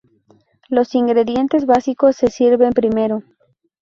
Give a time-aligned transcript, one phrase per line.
[0.67, 3.21] Los ingredientes básicos se sirven primero.